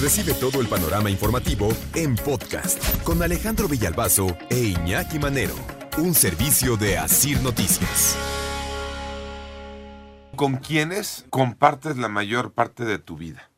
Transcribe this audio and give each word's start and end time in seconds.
Recibe 0.00 0.34
todo 0.34 0.60
el 0.60 0.68
panorama 0.68 1.08
informativo 1.08 1.70
en 1.94 2.16
podcast 2.16 3.02
con 3.02 3.22
Alejandro 3.22 3.66
Villalbazo 3.66 4.36
e 4.50 4.58
Iñaki 4.58 5.18
Manero, 5.18 5.54
un 5.96 6.12
servicio 6.12 6.76
de 6.76 6.98
Asir 6.98 7.40
Noticias. 7.40 8.14
¿Con 10.36 10.56
quiénes 10.56 11.24
compartes 11.30 11.96
la 11.96 12.10
mayor 12.10 12.52
parte 12.52 12.84
de 12.84 12.98
tu 12.98 13.16
vida? 13.16 13.48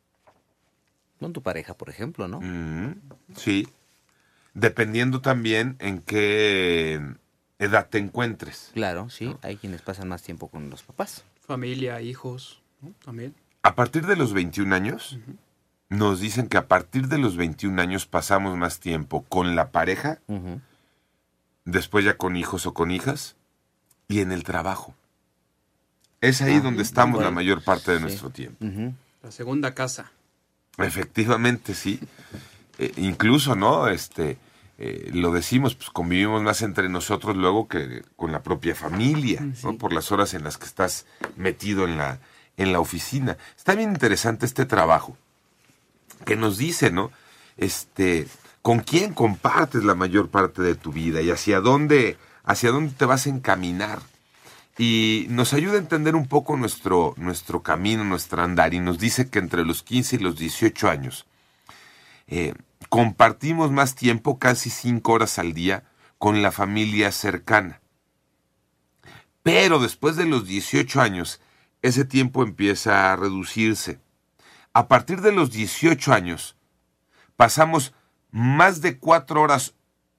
Con 1.19 1.33
tu 1.33 1.43
pareja, 1.43 1.73
por 1.73 1.89
ejemplo, 1.89 2.29
¿no? 2.29 2.39
Mm, 2.39 2.95
sí. 3.35 3.67
Dependiendo 4.53 5.19
también 5.19 5.75
en 5.79 5.99
qué 5.99 7.01
edad 7.59 7.89
te 7.89 7.97
encuentres. 7.97 8.71
Claro, 8.73 9.09
sí. 9.09 9.35
Hay 9.41 9.57
quienes 9.57 9.81
pasan 9.81 10.07
más 10.07 10.23
tiempo 10.23 10.47
con 10.47 10.69
los 10.69 10.83
papás. 10.83 11.25
Familia, 11.45 12.01
hijos, 12.01 12.61
¿no? 12.81 12.93
también. 13.03 13.35
A 13.61 13.75
partir 13.75 14.05
de 14.05 14.15
los 14.15 14.31
21 14.31 14.73
años, 14.73 15.19
nos 15.89 16.19
dicen 16.19 16.47
que 16.47 16.57
a 16.57 16.67
partir 16.67 17.07
de 17.07 17.17
los 17.17 17.35
21 17.35 17.81
años 17.81 18.05
pasamos 18.05 18.55
más 18.55 18.79
tiempo 18.79 19.23
con 19.23 19.55
la 19.55 19.71
pareja, 19.71 20.19
después 21.65 22.05
ya 22.05 22.15
con 22.15 22.35
hijos 22.35 22.67
o 22.67 22.73
con 22.73 22.91
hijas, 22.91 23.35
y 24.07 24.21
en 24.21 24.31
el 24.31 24.43
trabajo. 24.43 24.93
Es 26.21 26.41
ahí 26.41 26.59
donde 26.59 26.83
estamos 26.83 27.23
la 27.23 27.31
mayor 27.31 27.63
parte 27.63 27.91
de 27.91 27.97
sí. 27.97 28.03
nuestro 28.03 28.29
tiempo. 28.29 28.65
La 29.23 29.31
segunda 29.31 29.73
casa. 29.73 30.11
Efectivamente, 30.77 31.73
sí. 31.73 31.99
Eh, 32.77 32.93
incluso, 32.97 33.55
¿no? 33.55 33.87
Este, 33.87 34.37
eh, 34.77 35.09
lo 35.13 35.31
decimos, 35.33 35.75
pues 35.75 35.89
convivimos 35.89 36.41
más 36.41 36.61
entre 36.61 36.87
nosotros 36.87 37.35
luego 37.35 37.67
que 37.67 38.03
con 38.15 38.31
la 38.31 38.43
propia 38.43 38.75
familia, 38.75 39.45
¿no? 39.63 39.77
Por 39.77 39.91
las 39.91 40.11
horas 40.11 40.33
en 40.33 40.43
las 40.43 40.57
que 40.57 40.65
estás 40.65 41.05
metido 41.35 41.85
en 41.85 41.97
la, 41.97 42.19
en 42.57 42.71
la 42.73 42.79
oficina. 42.79 43.37
Está 43.57 43.75
bien 43.75 43.91
interesante 43.91 44.45
este 44.45 44.65
trabajo 44.65 45.17
que 46.25 46.35
nos 46.35 46.57
dice, 46.57 46.91
¿no? 46.91 47.11
Este, 47.57 48.27
con 48.61 48.79
quién 48.79 49.13
compartes 49.13 49.83
la 49.83 49.95
mayor 49.95 50.29
parte 50.29 50.61
de 50.61 50.75
tu 50.75 50.91
vida 50.91 51.21
y 51.21 51.31
hacia 51.31 51.59
dónde, 51.59 52.17
hacia 52.43 52.71
dónde 52.71 52.93
te 52.93 53.05
vas 53.05 53.25
a 53.25 53.29
encaminar. 53.29 53.99
Y 54.77 55.25
nos 55.29 55.53
ayuda 55.53 55.73
a 55.73 55.79
entender 55.79 56.15
un 56.15 56.27
poco 56.27 56.55
nuestro, 56.55 57.13
nuestro 57.17 57.61
camino, 57.61 58.03
nuestro 58.05 58.41
andar. 58.41 58.73
Y 58.73 58.79
nos 58.79 58.97
dice 58.97 59.29
que 59.29 59.39
entre 59.39 59.65
los 59.65 59.83
15 59.83 60.15
y 60.15 60.19
los 60.19 60.37
18 60.37 60.89
años 60.89 61.25
eh, 62.27 62.53
compartimos 62.87 63.71
más 63.71 63.95
tiempo, 63.95 64.39
casi 64.39 64.69
5 64.69 65.11
horas 65.11 65.37
al 65.37 65.53
día, 65.53 65.83
con 66.17 66.41
la 66.41 66.51
familia 66.51 67.11
cercana. 67.11 67.81
Pero 69.43 69.79
después 69.79 70.15
de 70.15 70.25
los 70.25 70.45
18 70.45 71.01
años, 71.01 71.41
ese 71.81 72.05
tiempo 72.05 72.43
empieza 72.43 73.11
a 73.11 73.15
reducirse. 73.15 73.99
A 74.73 74.87
partir 74.87 75.21
de 75.21 75.31
los 75.31 75.51
18 75.51 76.13
años, 76.13 76.55
pasamos 77.35 77.93
más 78.31 78.81
de 78.81 78.99
4 78.99 79.41
horas 79.41 79.73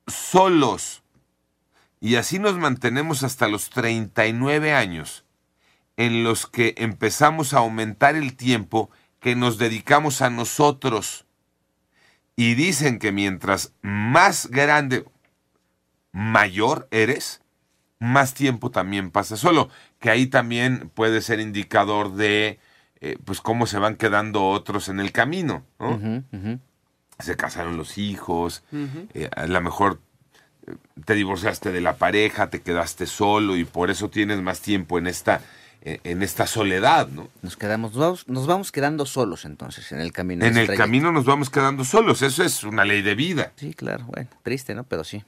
solos. 0.06 1.02
Y 2.00 2.16
así 2.16 2.38
nos 2.38 2.58
mantenemos 2.58 3.22
hasta 3.22 3.46
los 3.46 3.70
39 3.70 4.72
años, 4.72 5.24
en 5.96 6.24
los 6.24 6.46
que 6.46 6.74
empezamos 6.78 7.52
a 7.52 7.58
aumentar 7.58 8.16
el 8.16 8.36
tiempo 8.36 8.90
que 9.20 9.36
nos 9.36 9.58
dedicamos 9.58 10.22
a 10.22 10.30
nosotros. 10.30 11.26
Y 12.36 12.54
dicen 12.54 12.98
que 12.98 13.12
mientras 13.12 13.74
más 13.82 14.46
grande, 14.46 15.04
mayor 16.10 16.88
eres, 16.90 17.42
más 17.98 18.32
tiempo 18.32 18.70
también 18.70 19.10
pasa 19.10 19.36
solo. 19.36 19.68
Que 19.98 20.10
ahí 20.10 20.26
también 20.26 20.90
puede 20.94 21.20
ser 21.20 21.38
indicador 21.38 22.14
de 22.14 22.58
eh, 23.02 23.16
pues 23.24 23.40
cómo 23.40 23.66
se 23.66 23.78
van 23.78 23.96
quedando 23.96 24.46
otros 24.48 24.88
en 24.90 25.00
el 25.00 25.10
camino. 25.10 25.64
¿no? 25.78 26.22
Se 27.18 27.36
casaron 27.36 27.76
los 27.76 27.96
hijos, 27.96 28.62
eh, 29.14 29.30
a 29.34 29.46
lo 29.46 29.60
mejor 29.62 30.00
eh, 30.66 30.74
te 31.04 31.14
divorciaste 31.14 31.72
de 31.72 31.80
la 31.80 31.96
pareja, 31.96 32.50
te 32.50 32.60
quedaste 32.60 33.06
solo 33.06 33.56
y 33.56 33.64
por 33.64 33.90
eso 33.90 34.10
tienes 34.10 34.42
más 34.42 34.60
tiempo 34.60 34.98
en 34.98 35.06
esta, 35.06 35.40
en 35.82 36.22
esta 36.22 36.46
soledad, 36.46 37.08
¿no? 37.08 37.28
Nos 37.40 37.56
quedamos, 37.56 37.92
nos 37.92 38.00
vamos, 38.00 38.28
nos 38.28 38.46
vamos 38.46 38.72
quedando 38.72 39.06
solos 39.06 39.46
entonces 39.46 39.92
en 39.92 40.00
el 40.00 40.12
camino. 40.12 40.44
En 40.44 40.58
el 40.58 40.66
trayecto. 40.66 40.82
camino 40.82 41.10
nos 41.10 41.24
vamos 41.24 41.48
quedando 41.48 41.84
solos, 41.84 42.20
eso 42.20 42.44
es 42.44 42.64
una 42.64 42.84
ley 42.84 43.00
de 43.00 43.14
vida. 43.14 43.52
Sí, 43.56 43.72
claro, 43.72 44.04
bueno, 44.06 44.28
triste, 44.42 44.74
¿no? 44.74 44.84
Pero 44.84 45.04
sí. 45.04 45.24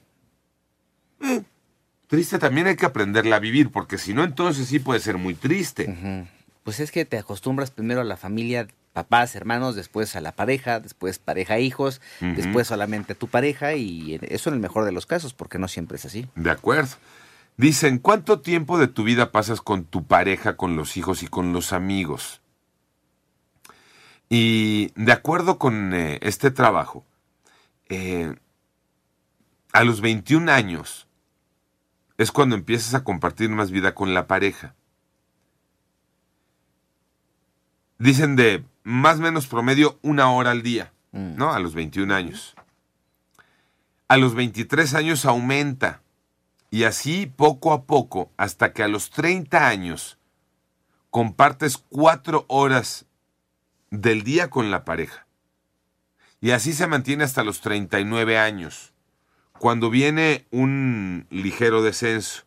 Triste 2.07 2.37
también 2.37 2.67
hay 2.67 2.75
que 2.75 2.85
aprenderla 2.85 3.37
a 3.37 3.39
vivir, 3.39 3.71
porque 3.71 3.97
si 3.97 4.13
no, 4.13 4.23
entonces 4.23 4.67
sí 4.67 4.77
puede 4.77 4.99
ser 4.99 5.17
muy 5.17 5.33
triste. 5.33 6.27
Pues 6.63 6.79
es 6.79 6.91
que 6.91 7.05
te 7.05 7.17
acostumbras 7.17 7.71
primero 7.71 8.01
a 8.01 8.05
la 8.05 8.17
familia, 8.17 8.67
papás, 8.93 9.35
hermanos, 9.35 9.75
después 9.75 10.15
a 10.15 10.21
la 10.21 10.31
pareja, 10.31 10.79
después 10.79 11.19
pareja, 11.19 11.59
hijos, 11.59 11.99
después 12.21 12.67
solamente 12.67 13.13
a 13.13 13.15
tu 13.17 13.27
pareja 13.27 13.73
y 13.73 14.19
eso 14.21 14.49
en 14.49 14.55
el 14.55 14.61
mejor 14.61 14.85
de 14.85 14.91
los 14.91 15.05
casos, 15.05 15.33
porque 15.33 15.59
no 15.59 15.67
siempre 15.67 15.97
es 15.97 16.05
así. 16.05 16.27
De 16.35 16.51
acuerdo. 16.51 16.95
Dicen, 17.55 17.99
¿cuánto 17.99 18.39
tiempo 18.39 18.79
de 18.79 18.87
tu 18.87 19.03
vida 19.03 19.31
pasas 19.31 19.61
con 19.61 19.85
tu 19.85 20.05
pareja, 20.05 20.57
con 20.57 20.75
los 20.75 20.97
hijos 20.97 21.21
y 21.21 21.27
con 21.27 21.53
los 21.53 21.71
amigos? 21.71 22.41
Y 24.29 24.91
de 24.95 25.11
acuerdo 25.11 25.59
con 25.59 25.93
eh, 25.93 26.17
este 26.23 26.49
trabajo, 26.49 27.05
eh, 27.89 28.35
a 29.71 29.83
los 29.83 30.01
21 30.01 30.51
años 30.51 31.07
es 32.17 32.31
cuando 32.31 32.55
empiezas 32.55 32.95
a 32.95 33.03
compartir 33.03 33.49
más 33.49 33.69
vida 33.69 33.93
con 33.93 34.13
la 34.13 34.25
pareja. 34.25 34.75
Dicen 38.03 38.35
de 38.35 38.65
más 38.83 39.19
o 39.19 39.21
menos 39.21 39.47
promedio 39.47 39.97
una 40.01 40.29
hora 40.31 40.51
al 40.51 40.61
día, 40.61 40.91
Mm. 41.13 41.35
¿no? 41.37 41.53
A 41.53 41.59
los 41.59 41.73
21 41.73 42.11
años. 42.11 42.55
A 44.09 44.17
los 44.17 44.35
23 44.35 44.93
años 44.95 45.25
aumenta. 45.25 46.01
Y 46.69 46.83
así 46.83 47.27
poco 47.27 47.71
a 47.71 47.85
poco, 47.85 48.31
hasta 48.35 48.73
que 48.73 48.83
a 48.83 48.87
los 48.87 49.11
30 49.11 49.67
años 49.67 50.17
compartes 51.11 51.77
cuatro 51.77 52.45
horas 52.49 53.05
del 53.91 54.23
día 54.23 54.49
con 54.49 54.71
la 54.71 54.83
pareja. 54.83 55.27
Y 56.41 56.49
así 56.51 56.73
se 56.73 56.87
mantiene 56.87 57.23
hasta 57.23 57.43
los 57.43 57.61
39 57.61 58.39
años, 58.39 58.91
cuando 59.59 59.91
viene 59.91 60.47
un 60.49 61.27
ligero 61.29 61.83
descenso. 61.83 62.43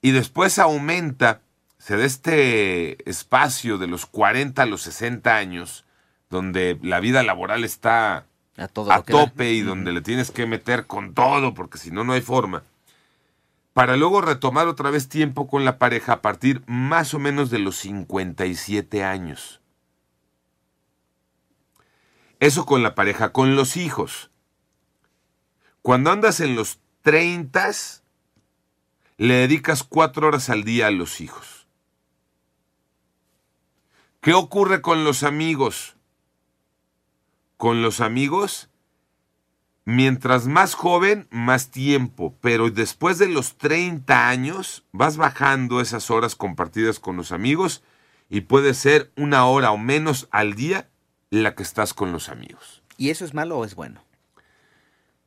Y 0.00 0.12
después 0.12 0.58
aumenta, 0.58 1.42
se 1.82 1.96
da 1.96 2.04
este 2.04 3.10
espacio 3.10 3.76
de 3.76 3.88
los 3.88 4.06
40 4.06 4.62
a 4.62 4.66
los 4.66 4.82
60 4.82 5.34
años, 5.34 5.84
donde 6.30 6.78
la 6.80 7.00
vida 7.00 7.24
laboral 7.24 7.64
está 7.64 8.26
A 8.56 8.68
todo 8.68 8.92
a 8.92 8.98
lo 8.98 9.04
que 9.04 9.12
da. 9.12 9.26
tope 9.26 9.50
y 9.50 9.62
donde 9.62 9.90
le 9.90 10.00
tienes 10.00 10.30
que 10.30 10.46
meter 10.46 10.86
con 10.86 11.12
todo, 11.12 11.54
porque 11.54 11.78
si 11.78 11.90
no, 11.90 12.04
no 12.04 12.12
hay 12.12 12.20
forma. 12.20 12.62
Para 13.72 13.96
luego 13.96 14.20
retomar 14.20 14.68
otra 14.68 14.90
vez 14.90 15.08
tiempo 15.08 15.48
con 15.48 15.64
la 15.64 15.78
pareja 15.78 16.12
a 16.12 16.22
partir 16.22 16.62
más 16.66 17.14
o 17.14 17.18
menos 17.18 17.50
de 17.50 17.58
los 17.58 17.74
57 17.78 19.02
años. 19.02 19.60
Eso 22.38 22.64
con 22.64 22.84
la 22.84 22.94
pareja, 22.94 23.32
con 23.32 23.56
los 23.56 23.76
hijos. 23.76 24.30
Cuando 25.80 26.12
andas 26.12 26.38
en 26.38 26.54
los 26.54 26.78
30, 27.02 27.72
le 29.16 29.34
dedicas 29.34 29.82
cuatro 29.82 30.28
horas 30.28 30.48
al 30.48 30.62
día 30.62 30.86
a 30.86 30.92
los 30.92 31.20
hijos. 31.20 31.51
¿Qué 34.22 34.34
ocurre 34.34 34.82
con 34.82 35.02
los 35.02 35.24
amigos? 35.24 35.96
Con 37.56 37.82
los 37.82 38.00
amigos, 38.00 38.70
mientras 39.84 40.46
más 40.46 40.74
joven, 40.74 41.26
más 41.32 41.72
tiempo, 41.72 42.32
pero 42.40 42.70
después 42.70 43.18
de 43.18 43.28
los 43.28 43.58
30 43.58 44.28
años 44.28 44.84
vas 44.92 45.16
bajando 45.16 45.80
esas 45.80 46.08
horas 46.08 46.36
compartidas 46.36 47.00
con 47.00 47.16
los 47.16 47.32
amigos 47.32 47.82
y 48.28 48.42
puede 48.42 48.74
ser 48.74 49.10
una 49.16 49.44
hora 49.46 49.72
o 49.72 49.76
menos 49.76 50.28
al 50.30 50.54
día 50.54 50.88
la 51.30 51.56
que 51.56 51.64
estás 51.64 51.92
con 51.92 52.12
los 52.12 52.28
amigos. 52.28 52.84
¿Y 52.96 53.10
eso 53.10 53.24
es 53.24 53.34
malo 53.34 53.58
o 53.58 53.64
es 53.64 53.74
bueno? 53.74 54.04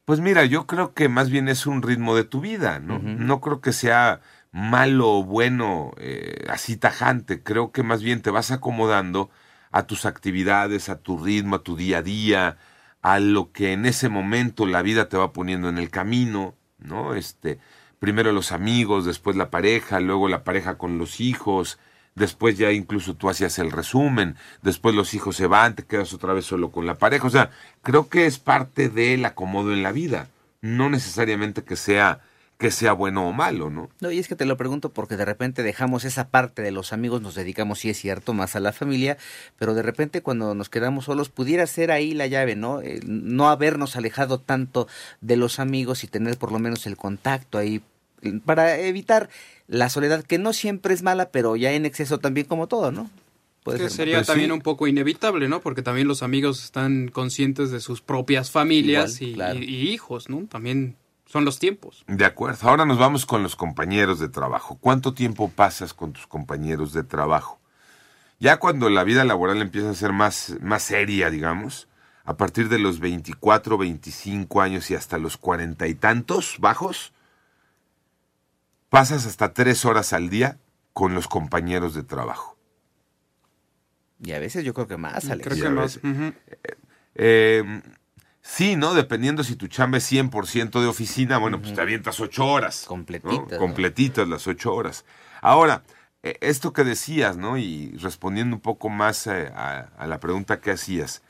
Pues 0.05 0.21
mira, 0.21 0.45
yo 0.45 0.67
creo 0.67 0.93
que 0.93 1.09
más 1.09 1.29
bien 1.29 1.49
es 1.49 1.65
un 1.65 1.81
ritmo 1.81 2.15
de 2.15 2.23
tu 2.23 2.39
vida, 2.39 2.79
¿no? 2.79 2.99
No 2.99 3.41
creo 3.41 3.59
que 3.59 3.73
sea 3.73 4.21
malo 4.55 5.11
o 5.11 5.23
bueno 5.25 5.91
eh, 5.97 6.45
así 6.49 6.77
tajante. 6.77 7.43
Creo 7.43 7.73
que 7.73 7.83
más 7.83 8.01
bien 8.01 8.21
te 8.21 8.29
vas 8.31 8.51
acomodando 8.51 9.29
a 9.71 9.85
tus 9.85 10.05
actividades, 10.05 10.87
a 10.87 10.97
tu 10.97 11.21
ritmo, 11.21 11.57
a 11.57 11.63
tu 11.63 11.75
día 11.75 11.97
a 11.97 12.01
día, 12.01 12.57
a 13.01 13.19
lo 13.19 13.51
que 13.51 13.73
en 13.73 13.85
ese 13.85 14.07
momento 14.07 14.65
la 14.65 14.81
vida 14.81 15.09
te 15.09 15.17
va 15.17 15.33
poniendo 15.33 15.67
en 15.67 15.77
el 15.77 15.89
camino, 15.89 16.55
¿no? 16.79 17.15
Este, 17.15 17.59
primero 17.99 18.31
los 18.31 18.53
amigos, 18.53 19.03
después 19.03 19.35
la 19.35 19.49
pareja, 19.49 19.99
luego 19.99 20.29
la 20.29 20.45
pareja 20.45 20.77
con 20.77 20.97
los 20.99 21.19
hijos, 21.19 21.77
después 22.15 22.57
ya 22.57 22.71
incluso 22.71 23.13
tú 23.15 23.29
hacías 23.29 23.59
el 23.59 23.73
resumen, 23.73 24.37
después 24.61 24.95
los 24.95 25.13
hijos 25.13 25.35
se 25.35 25.47
van, 25.47 25.75
te 25.75 25.83
quedas 25.83 26.13
otra 26.13 26.31
vez 26.31 26.45
solo 26.45 26.71
con 26.71 26.85
la 26.85 26.95
pareja, 26.95 27.27
o 27.27 27.29
sea, 27.29 27.51
creo 27.83 28.07
que 28.07 28.25
es 28.25 28.39
parte 28.39 28.87
del 28.87 29.25
acomodo 29.25 29.73
en 29.73 29.83
la 29.83 29.91
vida, 29.91 30.29
no 30.61 30.89
necesariamente 30.89 31.65
que 31.65 31.75
sea 31.75 32.21
que 32.57 32.71
sea 32.71 32.93
bueno 32.93 33.27
o 33.27 33.33
malo, 33.33 33.69
¿no? 33.69 33.89
No, 33.99 34.11
y 34.11 34.19
es 34.19 34.27
que 34.29 34.35
te 34.35 34.45
lo 34.45 34.55
pregunto 34.55 34.93
porque 34.93 35.17
de 35.17 35.25
repente 35.25 35.61
dejamos 35.61 36.05
esa 36.05 36.29
parte 36.29 36.61
de 36.61 36.71
los 36.71 36.93
amigos, 36.93 37.21
nos 37.21 37.35
dedicamos, 37.35 37.79
sí 37.79 37.89
es 37.89 37.97
cierto, 37.99 38.33
más 38.33 38.55
a 38.55 38.61
la 38.61 38.71
familia, 38.71 39.17
pero 39.57 39.73
de 39.73 39.81
repente 39.81 40.21
cuando 40.21 40.55
nos 40.55 40.69
quedamos 40.69 41.05
solos 41.05 41.27
pudiera 41.29 41.67
ser 41.67 41.91
ahí 41.91 42.13
la 42.13 42.27
llave, 42.27 42.55
¿no? 42.55 42.81
Eh, 42.81 43.01
no 43.05 43.49
habernos 43.49 43.97
alejado 43.97 44.39
tanto 44.39 44.87
de 45.19 45.35
los 45.35 45.59
amigos 45.59 46.03
y 46.03 46.07
tener 46.07 46.37
por 46.37 46.51
lo 46.53 46.59
menos 46.59 46.85
el 46.87 46.95
contacto 46.95 47.57
ahí 47.57 47.81
para 48.45 48.77
evitar 48.79 49.29
la 49.67 49.89
soledad, 49.89 50.23
que 50.23 50.37
no 50.39 50.53
siempre 50.53 50.93
es 50.93 51.03
mala, 51.03 51.29
pero 51.31 51.55
ya 51.57 51.73
en 51.73 51.85
exceso 51.85 52.19
también 52.19 52.47
como 52.47 52.67
todo, 52.67 52.91
¿no? 52.91 53.09
Puede 53.63 53.79
ser 53.79 53.87
que 53.87 53.93
sería 53.93 54.15
Pues 54.19 54.27
también 54.27 54.49
sí. 54.49 54.53
un 54.53 54.61
poco 54.61 54.87
inevitable, 54.87 55.49
¿no? 55.49 55.59
Porque 55.59 55.81
también 55.81 56.07
los 56.07 56.23
amigos 56.23 56.63
están 56.63 57.07
conscientes 57.09 57.69
de 57.71 57.79
sus 57.81 58.01
propias 58.01 58.49
familias 58.51 59.19
Igual, 59.21 59.29
y, 59.29 59.33
claro. 59.33 59.59
y- 59.59 59.63
y 59.65 59.89
hijos, 59.89 60.29
¿no? 60.29 60.45
También 60.49 60.95
son 61.25 61.45
los 61.45 61.59
tiempos. 61.59 62.03
De 62.07 62.25
acuerdo. 62.25 62.69
Ahora 62.69 62.85
nos 62.85 62.97
vamos 62.97 63.25
con 63.25 63.43
los 63.43 63.55
compañeros 63.55 64.19
de 64.19 64.29
trabajo. 64.29 64.77
¿Cuánto 64.79 65.13
tiempo 65.13 65.49
pasas 65.49 65.93
con 65.93 66.13
tus 66.13 66.27
compañeros 66.27 66.93
de 66.93 67.03
trabajo? 67.03 67.59
Ya 68.39 68.57
cuando 68.57 68.89
la 68.89 69.03
vida 69.03 69.23
laboral 69.23 69.61
empieza 69.61 69.89
a 69.89 69.93
ser 69.93 70.13
más, 70.13 70.55
más 70.61 70.83
seria, 70.83 71.29
digamos, 71.29 71.87
a 72.25 72.37
partir 72.37 72.69
de 72.69 72.79
los 72.79 72.99
24, 72.99 73.77
25 73.77 74.61
años 74.61 74.91
y 74.91 74.95
hasta 74.95 75.17
los 75.17 75.37
cuarenta 75.37 75.87
y 75.87 75.95
tantos 75.95 76.57
bajos, 76.59 77.13
pasas 78.89 79.25
hasta 79.25 79.53
tres 79.53 79.85
horas 79.85 80.13
al 80.13 80.29
día 80.29 80.57
con 80.93 81.15
los 81.15 81.27
compañeros 81.27 81.93
de 81.93 82.03
trabajo. 82.03 82.57
Y 84.21 84.31
a 84.31 84.39
veces 84.39 84.63
yo 84.63 84.73
creo 84.73 84.87
que 84.87 84.97
más, 84.97 85.29
Alex. 85.29 85.47
Creo 85.47 85.63
que 85.63 85.69
más. 85.69 85.99
Eh, 87.15 87.81
sí, 88.45 88.75
¿no? 88.75 88.93
Dependiendo 88.93 89.43
si 89.43 89.55
tu 89.55 89.67
chamba 89.67 89.97
es 89.97 90.11
100% 90.11 90.79
de 90.79 90.87
oficina, 90.87 91.37
bueno, 91.37 91.59
pues 91.59 91.73
te 91.73 91.81
avientas 91.81 92.19
ocho 92.19 92.45
horas. 92.45 92.85
Completitas, 92.87 93.51
¿no? 93.51 93.57
Completitas 93.57 94.27
las 94.27 94.45
ocho 94.47 94.73
horas. 94.73 95.03
Ahora, 95.41 95.83
eh, 96.23 96.37
esto 96.41 96.71
que 96.71 96.83
decías, 96.83 97.37
¿no? 97.37 97.57
Y 97.57 97.97
respondiendo 97.97 98.55
un 98.55 98.61
poco 98.61 98.89
más 98.89 99.27
eh, 99.27 99.51
a, 99.55 99.89
a 99.97 100.07
la 100.07 100.19
pregunta 100.19 100.61
que 100.61 100.71
hacías, 100.71 101.23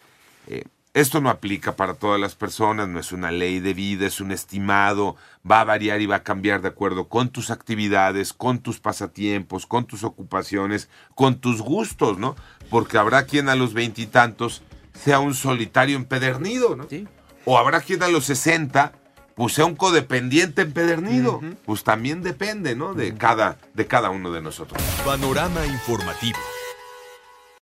eh, 0.47 0.65
esto 0.95 1.19
no 1.19 1.29
aplica 1.29 1.75
para 1.75 1.95
todas 1.95 2.21
las 2.21 2.35
personas, 2.35 2.87
no 2.87 2.99
es 3.01 3.11
una 3.11 3.29
ley 3.29 3.59
de 3.59 3.73
vida, 3.73 4.07
es 4.07 4.21
un 4.21 4.31
estimado, 4.31 5.17
va 5.49 5.59
a 5.59 5.65
variar 5.65 5.99
y 5.99 6.05
va 6.05 6.15
a 6.15 6.23
cambiar 6.23 6.61
de 6.61 6.69
acuerdo 6.69 7.09
con 7.09 7.27
tus 7.27 7.51
actividades, 7.51 8.31
con 8.31 8.59
tus 8.59 8.79
pasatiempos, 8.79 9.65
con 9.65 9.83
tus 9.83 10.05
ocupaciones, 10.05 10.87
con 11.13 11.41
tus 11.41 11.61
gustos, 11.61 12.17
¿no? 12.17 12.37
Porque 12.69 12.97
habrá 12.97 13.25
quien 13.25 13.49
a 13.49 13.55
los 13.55 13.73
veintitantos 13.73 14.63
sea 15.03 15.19
un 15.19 15.33
solitario 15.33 15.95
empedernido, 15.95 16.75
¿no? 16.75 16.87
Sí. 16.89 17.07
O 17.45 17.57
habrá 17.57 17.81
quien 17.81 18.01
a 18.03 18.07
los 18.07 18.25
60 18.25 18.93
pues 19.35 19.53
sea 19.53 19.65
un 19.65 19.75
codependiente 19.75 20.61
empedernido. 20.61 21.41
Pues 21.65 21.83
también 21.83 22.23
depende, 22.23 22.75
¿no? 22.75 22.93
De 22.93 23.15
cada, 23.15 23.57
de 23.73 23.85
cada 23.85 24.09
uno 24.09 24.31
de 24.31 24.41
nosotros. 24.41 24.81
Panorama 25.03 25.65
informativo. 25.65 26.39